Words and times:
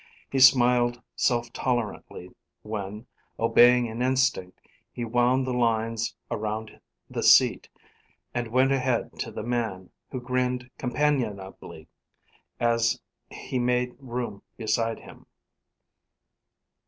He 0.31 0.39
smiled 0.39 0.99
self 1.15 1.53
tolerantly 1.53 2.31
when, 2.63 3.05
obeying 3.37 3.87
an 3.87 4.01
instinct, 4.01 4.59
he 4.91 5.05
wound 5.05 5.45
the 5.45 5.53
lines 5.53 6.15
around 6.31 6.79
the 7.07 7.21
seat, 7.21 7.69
and 8.33 8.47
went 8.47 8.71
ahead 8.71 9.19
to 9.19 9.29
the 9.29 9.43
man, 9.43 9.91
who 10.09 10.19
grinned 10.19 10.71
companionably 10.79 11.87
as 12.59 12.99
he 13.29 13.59
made 13.59 13.95
room 13.99 14.41
beside 14.57 14.97
him. 14.97 15.27